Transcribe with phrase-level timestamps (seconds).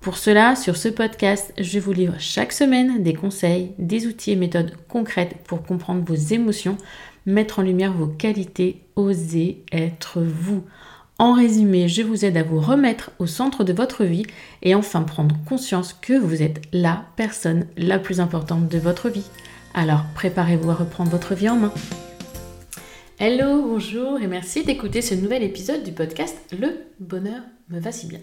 [0.00, 4.36] Pour cela, sur ce podcast, je vous livre chaque semaine des conseils, des outils et
[4.36, 6.78] méthodes concrètes pour comprendre vos émotions,
[7.26, 10.64] mettre en lumière vos qualités, oser être vous.
[11.18, 14.24] En résumé, je vous aide à vous remettre au centre de votre vie
[14.62, 19.28] et enfin prendre conscience que vous êtes la personne la plus importante de votre vie.
[19.74, 21.74] Alors préparez-vous à reprendre votre vie en main.
[23.18, 28.06] Hello, bonjour et merci d'écouter ce nouvel épisode du podcast Le bonheur me va si
[28.06, 28.20] bien.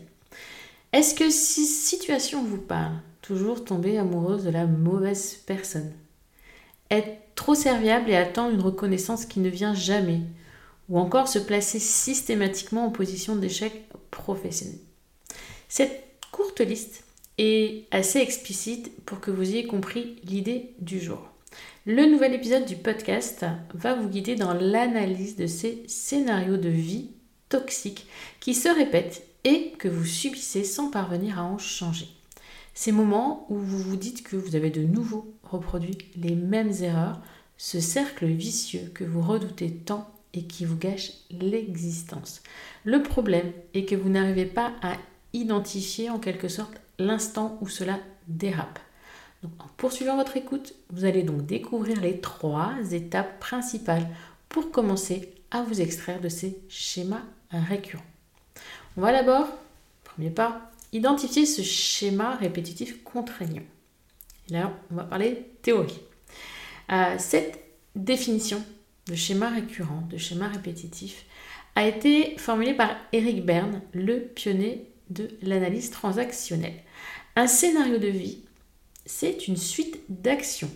[0.93, 5.91] Est-ce que si situation vous parle, toujours tomber amoureuse de la mauvaise personne?
[6.89, 10.21] Être trop serviable et attendre une reconnaissance qui ne vient jamais?
[10.87, 14.79] Ou encore se placer systématiquement en position d'échec professionnel?
[15.67, 17.03] Cette courte liste
[17.37, 21.19] est assez explicite pour que vous ayez compris l'idée du jour.
[21.85, 27.11] Le nouvel épisode du podcast va vous guider dans l'analyse de ces scénarios de vie
[27.49, 28.07] toxiques
[28.39, 32.09] qui se répètent et que vous subissez sans parvenir à en changer.
[32.73, 37.21] Ces moments où vous vous dites que vous avez de nouveau reproduit les mêmes erreurs,
[37.55, 42.43] ce cercle vicieux que vous redoutez tant et qui vous gâche l'existence.
[42.83, 44.97] Le problème est que vous n'arrivez pas à
[45.31, 48.79] identifier en quelque sorte l'instant où cela dérape.
[49.45, 54.09] en poursuivant votre écoute, vous allez donc découvrir les trois étapes principales
[54.49, 58.03] pour commencer à vous extraire de ces schémas récurrents.
[58.97, 59.47] On va d'abord,
[60.03, 63.61] premier pas, identifier ce schéma répétitif contraignant.
[64.49, 65.99] Et là, on va parler théorie.
[66.91, 67.59] Euh, cette
[67.95, 68.63] définition
[69.05, 71.25] de schéma récurrent, de schéma répétitif,
[71.75, 76.81] a été formulée par Eric Berne, le pionnier de l'analyse transactionnelle.
[77.35, 78.39] Un scénario de vie,
[79.05, 80.71] c'est une suite d'actions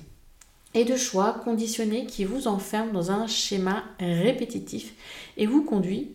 [0.75, 4.93] et de choix conditionnés qui vous enferment dans un schéma répétitif
[5.37, 6.11] et vous conduit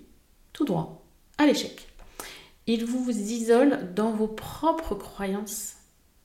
[0.53, 1.03] tout droit
[1.37, 1.86] à l'échec.
[2.67, 5.75] Il vous isole dans vos propres croyances,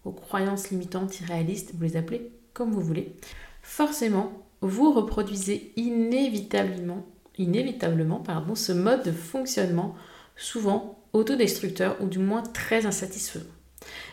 [0.03, 3.16] vos croyances limitantes, irréalistes, vous les appelez comme vous voulez.
[3.62, 4.31] Forcément,
[4.62, 7.06] vous reproduisez inévitablement,
[7.38, 8.24] inévitablement
[8.56, 9.96] ce mode de fonctionnement,
[10.35, 13.46] souvent autodestructeur ou du moins très insatisfaisant.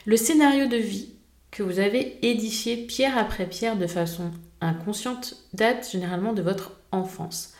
[0.06, 1.15] Le scénario de vie
[1.50, 4.31] que vous avez édifié pierre après pierre de façon
[4.61, 7.55] inconsciente date généralement de votre enfance.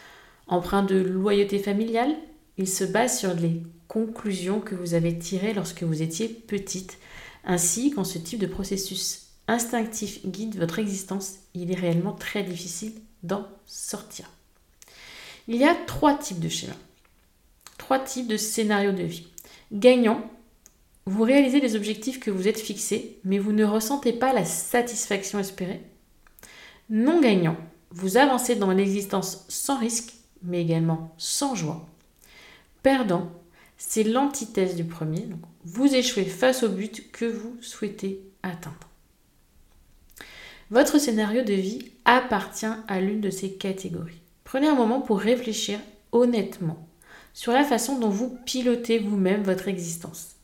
[0.47, 2.15] Empreint de loyauté familiale,
[2.59, 6.99] il se base sur les conclusions que vous avez tirées lorsque vous étiez petite.
[7.45, 12.93] Ainsi, quand ce type de processus instinctif guide votre existence, il est réellement très difficile
[13.23, 14.31] d'en sortir.
[15.47, 16.77] Il y a trois types de schémas,
[17.79, 19.29] trois types de scénarios de vie.
[19.73, 20.21] Gagnant,
[21.07, 25.39] vous réalisez les objectifs que vous êtes fixés, mais vous ne ressentez pas la satisfaction
[25.39, 25.81] espérée.
[26.91, 27.57] Non gagnant,
[27.91, 31.89] vous avancez dans l'existence sans risque, mais également sans joie.
[32.83, 33.31] Perdant,
[33.77, 35.21] c'est l'antithèse du premier.
[35.21, 38.77] Donc, vous échouez face au but que vous souhaitez atteindre.
[40.71, 44.21] Votre scénario de vie appartient à l'une de ces catégories.
[44.45, 45.79] Prenez un moment pour réfléchir
[46.13, 46.89] honnêtement
[47.33, 50.37] sur la façon dont vous pilotez vous-même votre existence.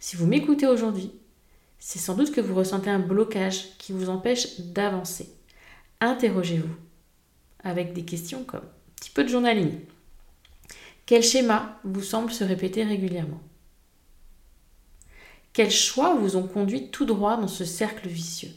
[0.00, 1.12] Si vous m'écoutez aujourd'hui,
[1.78, 5.28] c'est sans doute que vous ressentez un blocage qui vous empêche d'avancer.
[6.00, 6.74] Interrogez-vous
[7.64, 9.80] avec des questions comme un petit peu de journaling.
[11.06, 13.40] Quel schéma vous semble se répéter régulièrement
[15.52, 18.52] Quels choix vous ont conduit tout droit dans ce cercle vicieux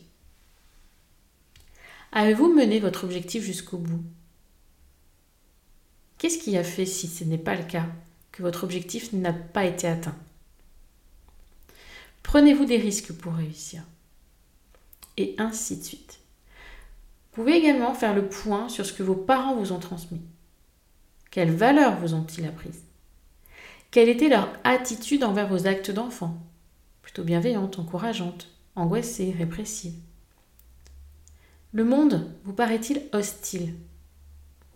[2.12, 4.04] Avez-vous mené votre objectif jusqu'au bout
[6.18, 7.88] Qu'est-ce qui a fait, si ce n'est pas le cas,
[8.32, 10.16] que votre objectif n'a pas été atteint
[12.24, 13.84] Prenez-vous des risques pour réussir
[15.18, 16.20] Et ainsi de suite.
[17.32, 20.22] Vous pouvez également faire le point sur ce que vos parents vous ont transmis.
[21.36, 22.86] Quelles valeurs vous ont-ils apprises?
[23.92, 26.38] Quelle était leur attitude envers vos actes d'enfant?
[27.02, 28.48] Plutôt bienveillante, encourageante,
[28.78, 29.96] angoissée, répressive.
[31.74, 33.76] Le monde vous paraît-il hostile?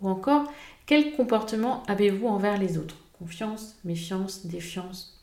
[0.02, 0.52] Ou encore,
[0.84, 2.98] Quel comportement avez-vous envers les autres?
[3.18, 5.18] Confiance, méfiance, défiance?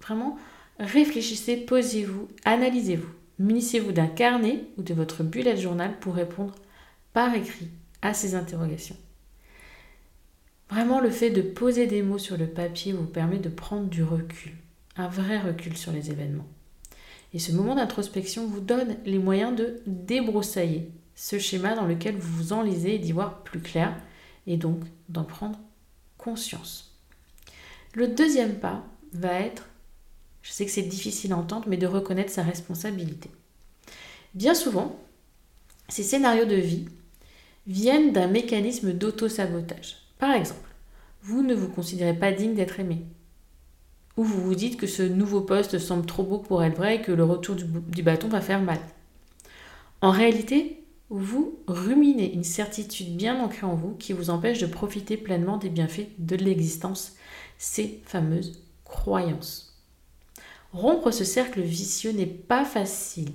[0.00, 0.38] Vraiment,
[0.80, 3.12] réfléchissez, posez-vous, analysez-vous.
[3.38, 6.56] Munissez-vous d'un carnet ou de votre bullet journal pour répondre
[7.12, 7.68] par écrit
[8.02, 8.96] à ces interrogations.
[10.70, 14.04] Vraiment, le fait de poser des mots sur le papier vous permet de prendre du
[14.04, 14.52] recul,
[14.96, 16.46] un vrai recul sur les événements.
[17.34, 22.36] Et ce moment d'introspection vous donne les moyens de débroussailler ce schéma dans lequel vous
[22.36, 23.94] vous enlisez et d'y voir plus clair,
[24.46, 25.58] et donc d'en prendre
[26.18, 26.96] conscience.
[27.94, 29.68] Le deuxième pas va être,
[30.42, 33.28] je sais que c'est difficile à entendre, mais de reconnaître sa responsabilité.
[34.34, 34.98] Bien souvent,
[35.88, 36.86] ces scénarios de vie
[37.66, 39.99] viennent d'un mécanisme d'auto-sabotage.
[40.20, 40.68] Par exemple,
[41.22, 43.06] vous ne vous considérez pas digne d'être aimé.
[44.16, 47.02] Ou vous vous dites que ce nouveau poste semble trop beau pour être vrai et
[47.02, 48.78] que le retour du, du bâton va faire mal.
[50.02, 55.16] En réalité, vous ruminez une certitude bien ancrée en vous qui vous empêche de profiter
[55.16, 57.16] pleinement des bienfaits de l'existence,
[57.58, 59.82] ces fameuses croyances.
[60.72, 63.32] Rompre ce cercle vicieux n'est pas facile.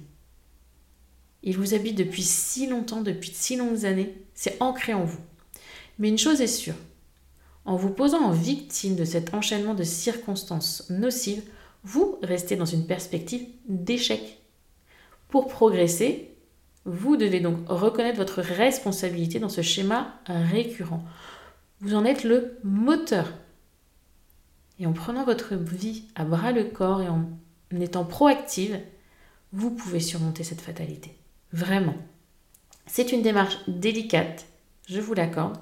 [1.44, 5.22] Il vous habite depuis si longtemps, depuis si longues années, c'est ancré en vous.
[6.00, 6.76] Mais une chose est sûre,
[7.66, 11.44] en vous posant en victime de cet enchaînement de circonstances nocives,
[11.84, 14.40] vous restez dans une perspective d'échec.
[15.30, 16.32] Pour progresser,
[16.86, 21.04] vous devez donc reconnaître votre responsabilité dans ce schéma récurrent.
[21.82, 23.34] Vous en êtes le moteur.
[24.80, 27.28] Et en prenant votre vie à bras le corps et en
[27.80, 28.80] étant proactive,
[29.54, 31.16] vous pouvez surmonter cette fatalité.
[31.52, 31.96] Vraiment.
[32.86, 34.46] C'est une démarche délicate,
[34.88, 35.58] je vous l'accorde,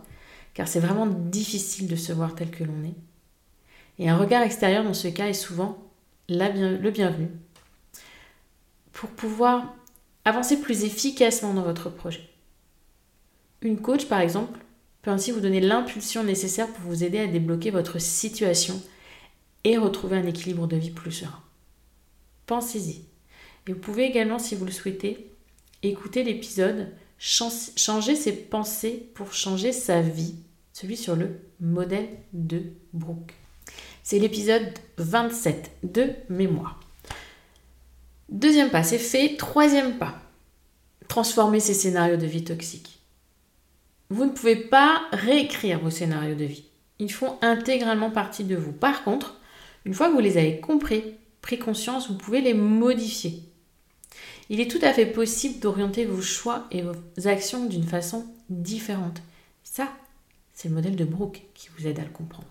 [0.53, 2.95] car c'est vraiment difficile de se voir tel que l'on est.
[3.99, 5.77] Et un regard extérieur dans ce cas est souvent
[6.29, 7.29] le bienvenu
[8.91, 9.73] pour pouvoir
[10.25, 12.29] Avancez plus efficacement dans votre projet.
[13.61, 14.59] Une coach, par exemple,
[15.01, 18.81] peut ainsi vous donner l'impulsion nécessaire pour vous aider à débloquer votre situation
[19.65, 21.43] et retrouver un équilibre de vie plus serein.
[22.45, 23.03] Pensez-y.
[23.67, 25.29] Et vous pouvez également, si vous le souhaitez,
[25.81, 30.35] écouter l'épisode Changer ses pensées pour changer sa vie,
[30.73, 33.33] celui sur le modèle de Brooke.
[34.03, 36.79] C'est l'épisode 27 de Mémoire.
[38.29, 39.37] Deuxième pas, c'est fait.
[39.37, 40.15] Troisième pas,
[41.07, 42.99] transformer ces scénarios de vie toxiques.
[44.09, 46.65] Vous ne pouvez pas réécrire vos scénarios de vie.
[46.99, 48.73] Ils font intégralement partie de vous.
[48.73, 49.39] Par contre,
[49.85, 53.43] une fois que vous les avez compris, pris conscience, vous pouvez les modifier.
[54.49, 56.95] Il est tout à fait possible d'orienter vos choix et vos
[57.25, 59.21] actions d'une façon différente.
[59.63, 59.89] Ça,
[60.53, 62.47] c'est le modèle de Brooke qui vous aide à le comprendre.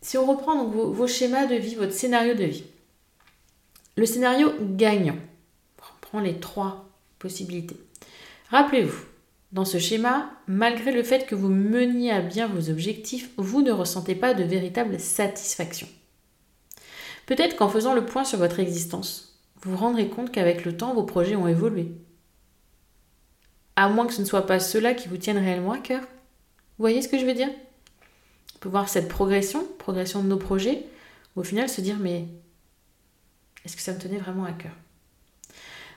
[0.00, 2.64] Si on reprend vos, vos schémas de vie, votre scénario de vie,
[3.96, 5.16] le scénario gagnant.
[5.80, 6.88] On prend les trois
[7.18, 7.76] possibilités.
[8.50, 9.04] Rappelez-vous,
[9.52, 13.72] dans ce schéma, malgré le fait que vous meniez à bien vos objectifs, vous ne
[13.72, 15.88] ressentez pas de véritable satisfaction.
[17.26, 20.94] Peut-être qu'en faisant le point sur votre existence, vous vous rendrez compte qu'avec le temps,
[20.94, 21.92] vos projets ont évolué.
[23.74, 26.00] À moins que ce ne soit pas ceux-là qui vous tiennent réellement à cœur.
[26.00, 27.50] Vous voyez ce que je veux dire?
[28.54, 30.86] On peut voir cette progression, progression de nos projets,
[31.34, 32.26] au final se dire mais
[33.64, 34.72] est-ce que ça me tenait vraiment à cœur?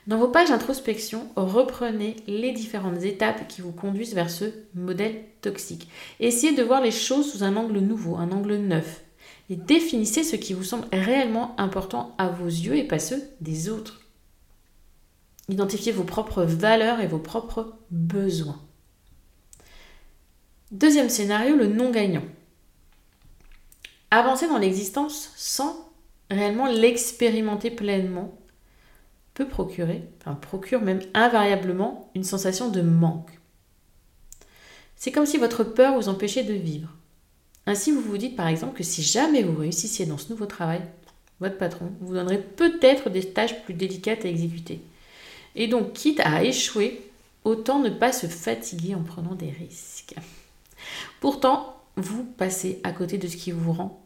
[0.07, 5.87] Dans vos pages d'introspection, reprenez les différentes étapes qui vous conduisent vers ce modèle toxique.
[6.19, 9.03] Essayez de voir les choses sous un angle nouveau, un angle neuf.
[9.49, 13.69] Et définissez ce qui vous semble réellement important à vos yeux et pas ceux des
[13.69, 14.01] autres.
[15.49, 18.61] Identifiez vos propres valeurs et vos propres besoins.
[20.71, 22.25] Deuxième scénario, le non gagnant.
[24.11, 25.91] Avancez dans l'existence sans
[26.29, 28.37] réellement l'expérimenter pleinement
[29.33, 33.39] peut procurer, enfin procure même invariablement une sensation de manque.
[34.95, 36.93] C'est comme si votre peur vous empêchait de vivre.
[37.69, 40.81] Ainsi, vous vous dites par exemple que si jamais vous réussissiez dans ce nouveau travail,
[41.39, 44.81] votre patron vous donnerait peut-être des tâches plus délicates à exécuter.
[45.55, 46.99] Et donc, quitte à échouer,
[47.43, 50.15] autant ne pas se fatiguer en prenant des risques.
[51.19, 54.03] Pourtant, vous passez à côté de ce qui vous rend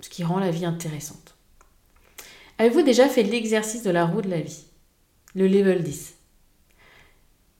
[0.00, 1.36] ce qui rend la vie intéressante.
[2.58, 4.64] Avez-vous déjà fait l'exercice de la roue de la vie?
[5.34, 6.16] Le level 10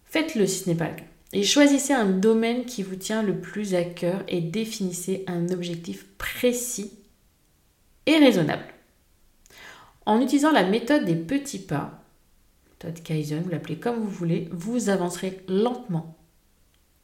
[0.04, 1.07] Faites-le si ce n'est pas le cas.
[1.32, 6.06] Et choisissez un domaine qui vous tient le plus à cœur et définissez un objectif
[6.16, 6.92] précis
[8.06, 8.64] et raisonnable.
[10.06, 12.02] En utilisant la méthode des petits pas,
[12.70, 16.16] méthode Kaizen, vous l'appelez comme vous voulez, vous avancerez lentement,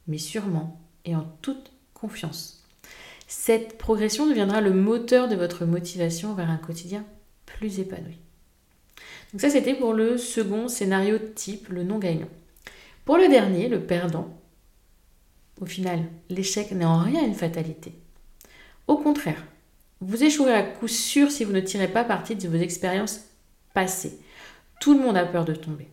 [0.07, 2.63] mais sûrement et en toute confiance.
[3.27, 7.05] Cette progression deviendra le moteur de votre motivation vers un quotidien
[7.45, 8.17] plus épanoui.
[9.31, 12.29] Donc ça, c'était pour le second scénario type, le non gagnant.
[13.05, 14.29] Pour le dernier, le perdant,
[15.61, 17.93] Au final, l'échec n'est en rien une fatalité.
[18.87, 19.41] Au contraire,
[20.01, 23.21] vous échouerez à coup sûr si vous ne tirez pas parti de vos expériences
[23.73, 24.19] passées.
[24.81, 25.87] Tout le monde a peur de tomber.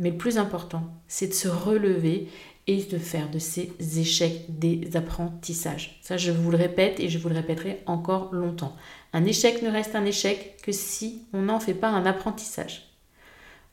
[0.00, 2.28] Mais le plus important, c'est de se relever
[2.66, 6.00] et de faire de ces échecs des apprentissages.
[6.02, 8.74] Ça, je vous le répète et je vous le répéterai encore longtemps.
[9.12, 12.93] Un échec ne reste un échec que si on n'en fait pas un apprentissage.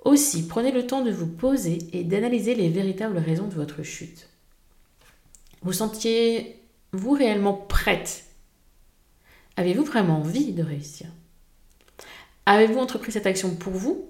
[0.01, 4.29] Aussi, prenez le temps de vous poser et d'analyser les véritables raisons de votre chute.
[5.61, 8.25] Vous sentiez-vous réellement prête?
[9.57, 11.07] Avez-vous vraiment envie de réussir?
[12.47, 14.09] Avez-vous entrepris cette action pour vous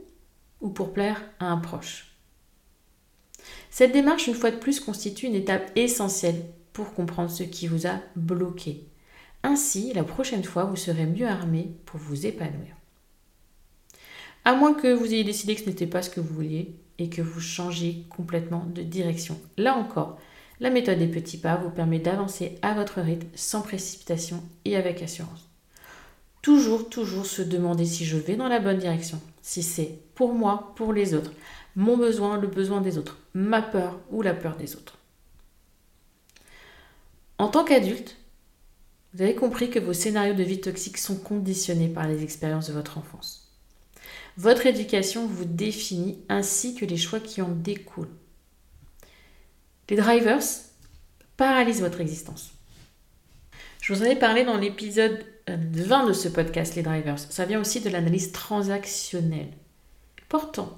[0.61, 2.15] ou pour plaire à un proche?
[3.69, 7.85] Cette démarche, une fois de plus, constitue une étape essentielle pour comprendre ce qui vous
[7.85, 8.87] a bloqué.
[9.43, 12.75] Ainsi, la prochaine fois, vous serez mieux armé pour vous épanouir.
[14.43, 17.09] À moins que vous ayez décidé que ce n'était pas ce que vous vouliez et
[17.09, 19.39] que vous changiez complètement de direction.
[19.57, 20.19] Là encore,
[20.59, 25.01] la méthode des petits pas vous permet d'avancer à votre rythme sans précipitation et avec
[25.01, 25.47] assurance.
[26.41, 30.73] Toujours, toujours se demander si je vais dans la bonne direction, si c'est pour moi,
[30.75, 31.31] pour les autres,
[31.75, 34.97] mon besoin, le besoin des autres, ma peur ou la peur des autres.
[37.37, 38.17] En tant qu'adulte,
[39.13, 42.73] vous avez compris que vos scénarios de vie toxique sont conditionnés par les expériences de
[42.73, 43.40] votre enfance.
[44.41, 48.09] Votre éducation vous définit ainsi que les choix qui en découlent.
[49.87, 50.41] Les drivers
[51.37, 52.51] paralysent votre existence.
[53.83, 57.19] Je vous en ai parlé dans l'épisode 20 euh, de ce podcast, les drivers.
[57.19, 59.51] Ça vient aussi de l'analyse transactionnelle.
[60.23, 60.75] Important.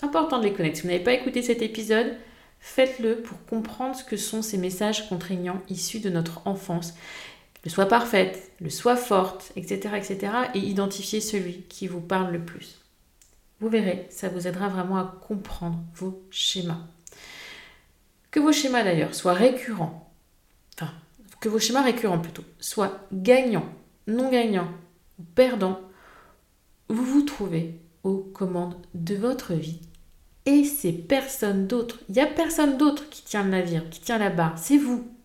[0.00, 0.76] Important de les connaître.
[0.76, 2.14] Si vous n'avez pas écouté cet épisode,
[2.60, 6.94] faites-le pour comprendre ce que sont ces messages contraignants issus de notre enfance.
[7.66, 10.32] Le soi parfaite, le soi forte, etc., etc.
[10.54, 12.80] Et identifier celui qui vous parle le plus.
[13.58, 16.86] Vous verrez, ça vous aidera vraiment à comprendre vos schémas.
[18.30, 20.12] Que vos schémas d'ailleurs soient récurrents,
[20.74, 20.92] enfin,
[21.40, 23.68] que vos schémas récurrents plutôt, soient gagnants,
[24.06, 24.70] non gagnants
[25.18, 25.80] ou perdants,
[26.88, 29.80] vous vous trouvez aux commandes de votre vie.
[30.44, 31.98] Et c'est personne d'autre.
[32.08, 34.56] Il n'y a personne d'autre qui tient le navire, qui tient la barre.
[34.56, 35.15] C'est vous.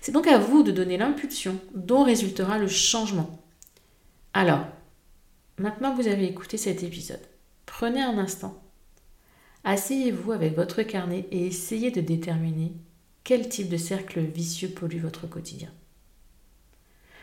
[0.00, 3.42] C'est donc à vous de donner l'impulsion dont résultera le changement.
[4.32, 4.66] Alors,
[5.58, 7.26] maintenant que vous avez écouté cet épisode,
[7.64, 8.62] prenez un instant
[9.64, 12.72] Asseyez-vous avec votre carnet et essayez de déterminer
[13.24, 15.72] quel type de cercle vicieux pollue votre quotidien.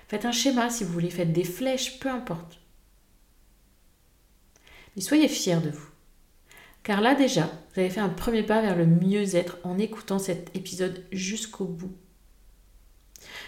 [0.10, 2.60] Faites un schéma si vous voulez, faites des flèches, peu importe.
[4.96, 5.88] Mais soyez fiers de vous.
[6.84, 10.53] Car là déjà, vous avez fait un premier pas vers le mieux-être en écoutant cet
[10.53, 11.96] épisode jusqu'au bout.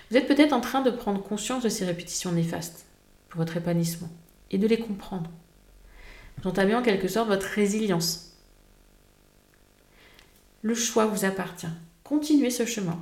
[0.10, 2.86] Vous êtes peut-être en train de prendre conscience de ces répétitions néfastes
[3.30, 4.10] pour votre épanouissement
[4.52, 5.32] et de les comprendre.
[6.38, 8.36] Vous entamez en quelque sorte votre résilience
[10.66, 11.68] le choix vous appartient.
[12.04, 13.00] Continuez ce chemin.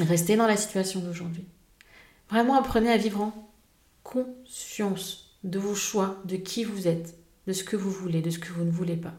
[0.00, 1.46] Restez dans la situation d'aujourd'hui.
[2.28, 3.50] Vraiment apprenez à vivre en
[4.02, 7.16] conscience de vos choix, de qui vous êtes,
[7.46, 9.14] de ce que vous voulez, de ce que vous ne voulez pas.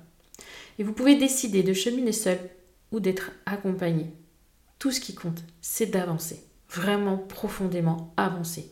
[0.77, 2.37] Et vous pouvez décider de cheminer seul
[2.91, 4.11] ou d'être accompagné.
[4.77, 6.43] Tout ce qui compte, c'est d'avancer.
[6.69, 8.71] Vraiment profondément avancer.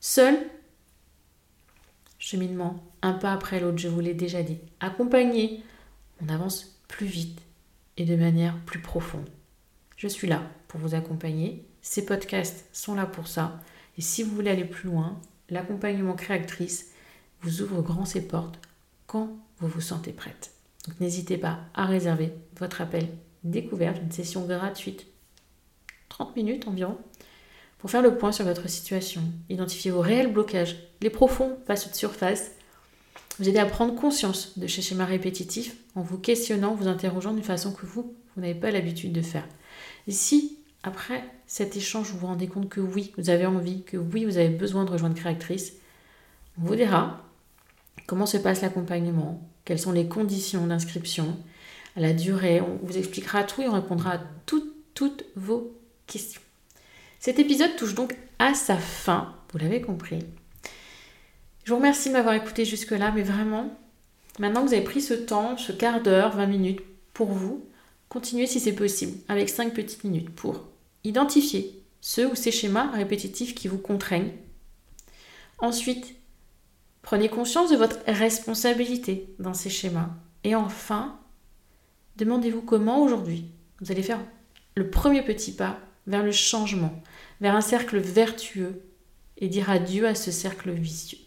[0.00, 0.38] Seul,
[2.18, 4.58] cheminement, un pas après l'autre, je vous l'ai déjà dit.
[4.80, 5.62] Accompagné,
[6.22, 7.40] on avance plus vite
[7.96, 9.28] et de manière plus profonde.
[9.96, 11.64] Je suis là pour vous accompagner.
[11.82, 13.60] Ces podcasts sont là pour ça.
[13.96, 16.92] Et si vous voulez aller plus loin, l'accompagnement créatrice
[17.42, 18.60] vous ouvre grand ses portes
[19.06, 20.52] quand vous vous sentez prête.
[20.86, 23.08] Donc n'hésitez pas à réserver votre appel
[23.44, 25.06] découverte, une session gratuite,
[26.08, 26.98] 30 minutes environ,
[27.78, 31.94] pour faire le point sur votre situation, identifier vos réels blocages, les profonds face de
[31.94, 32.50] surface
[33.38, 37.44] vous aider à prendre conscience de ces schémas répétitifs en vous questionnant, vous interrogeant d'une
[37.44, 39.46] façon que vous, vous n'avez pas l'habitude de faire.
[40.08, 43.96] Et si, après cet échange, vous vous rendez compte que oui, vous avez envie, que
[43.96, 45.74] oui, vous avez besoin de rejoindre Créatrice,
[46.60, 47.22] on vous dira
[48.06, 51.36] comment se passe l'accompagnement, quelles sont les conditions d'inscription,
[51.94, 56.40] la durée, on vous expliquera tout et on répondra à toutes, toutes vos questions.
[57.18, 60.20] Cet épisode touche donc à sa fin, vous l'avez compris.
[61.64, 63.76] Je vous remercie de m'avoir écouté jusque-là, mais vraiment,
[64.38, 66.80] maintenant que vous avez pris ce temps, ce quart d'heure, 20 minutes
[67.14, 67.66] pour vous,
[68.08, 70.64] continuez si c'est possible, avec 5 petites minutes pour
[71.02, 74.32] identifier ceux ou ces schémas répétitifs qui vous contraignent.
[75.58, 76.14] Ensuite,
[77.02, 80.10] prenez conscience de votre responsabilité dans ces schémas.
[80.44, 81.18] Et enfin,
[82.16, 84.20] demandez-vous comment aujourd'hui vous allez faire
[84.76, 87.00] le premier petit pas vers le changement,
[87.40, 88.82] vers un cercle vertueux
[89.36, 91.18] et dire adieu à ce cercle vicieux.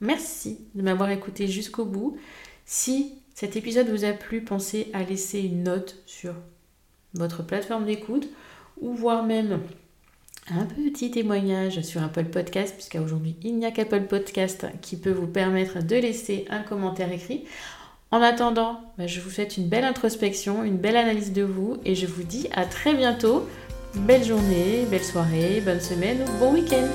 [0.00, 2.16] Merci de m'avoir écouté jusqu'au bout.
[2.64, 6.34] Si cet épisode vous a plu, pensez à laisser une note sur
[7.14, 8.28] votre plateforme d'écoute
[8.80, 9.60] ou voire même
[10.50, 15.12] un petit témoignage sur Apple Podcast, puisqu'à aujourd'hui il n'y a qu'Apple Podcast qui peut
[15.12, 17.44] vous permettre de laisser un commentaire écrit.
[18.10, 21.94] En attendant, bah, je vous souhaite une belle introspection, une belle analyse de vous et
[21.94, 23.46] je vous dis à très bientôt.
[23.94, 26.86] Belle journée, belle soirée, bonne semaine bon week-end